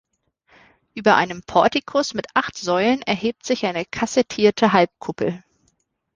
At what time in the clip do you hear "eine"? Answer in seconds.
3.67-3.85